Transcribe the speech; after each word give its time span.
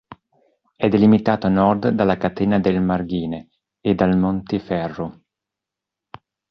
È 0.75 0.87
delimitato 0.89 1.45
a 1.45 1.51
Nord 1.51 1.89
dalla 1.89 2.17
catena 2.17 2.57
del 2.57 2.81
Marghine 2.81 3.49
e 3.81 3.93
dal 3.93 4.17
Montiferru. 4.17 5.21